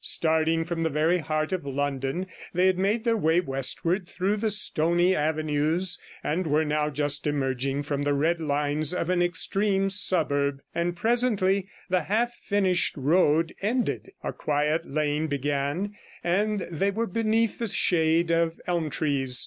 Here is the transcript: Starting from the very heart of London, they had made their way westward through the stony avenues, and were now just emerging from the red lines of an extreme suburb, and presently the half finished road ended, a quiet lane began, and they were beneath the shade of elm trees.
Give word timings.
Starting 0.03 0.63
from 0.65 0.81
the 0.81 0.89
very 0.89 1.19
heart 1.19 1.51
of 1.51 1.63
London, 1.63 2.25
they 2.55 2.65
had 2.65 2.79
made 2.79 3.03
their 3.03 3.15
way 3.15 3.39
westward 3.39 4.07
through 4.07 4.35
the 4.35 4.49
stony 4.49 5.15
avenues, 5.15 5.99
and 6.23 6.47
were 6.47 6.65
now 6.65 6.89
just 6.89 7.27
emerging 7.27 7.83
from 7.83 8.01
the 8.01 8.15
red 8.15 8.41
lines 8.41 8.95
of 8.95 9.11
an 9.11 9.21
extreme 9.21 9.91
suburb, 9.91 10.59
and 10.73 10.95
presently 10.95 11.67
the 11.87 12.01
half 12.01 12.33
finished 12.33 12.97
road 12.97 13.53
ended, 13.61 14.09
a 14.23 14.33
quiet 14.33 14.89
lane 14.89 15.27
began, 15.27 15.93
and 16.23 16.61
they 16.71 16.89
were 16.89 17.05
beneath 17.05 17.59
the 17.59 17.67
shade 17.67 18.31
of 18.31 18.59
elm 18.65 18.89
trees. 18.89 19.39